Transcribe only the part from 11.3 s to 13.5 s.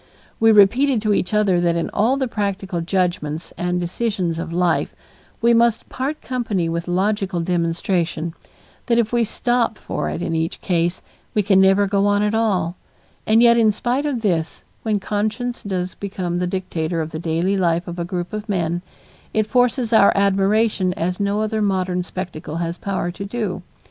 we can never go on at all; and